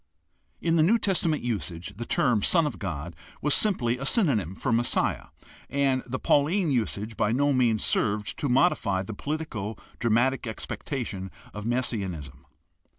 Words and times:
In 0.61 0.77
the 0.77 0.81
New 0.81 0.97
Testament 0.97 1.43
usage 1.43 1.93
the 1.95 2.05
term 2.07 2.41
"Son 2.41 2.65
of 2.65 2.79
God" 2.79 3.15
was 3.39 3.53
simply 3.53 3.99
a 3.99 4.05
synonym 4.07 4.55
for 4.55 4.71
"Messiah," 4.71 5.27
and 5.69 6.01
the 6.07 6.17
Pauline 6.17 6.71
usage 6.71 7.15
by 7.15 7.31
no 7.31 7.53
means 7.53 7.85
served 7.85 8.35
to 8.39 8.49
modify 8.49 9.03
the 9.03 9.13
politico 9.13 9.77
dramatic 9.99 10.47
expectation 10.47 11.29
of 11.53 11.67
messianism. 11.67 12.47